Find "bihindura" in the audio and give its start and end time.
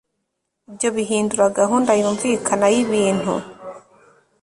0.95-1.45